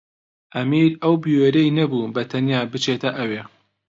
ئەمیر 0.55 0.91
ئەو 1.03 1.13
بوێرییەی 1.23 1.75
نەبوو 1.79 2.11
بەتەنیا 2.15 2.61
بچێتە 2.71 3.09
ئەوێ. 3.19 3.41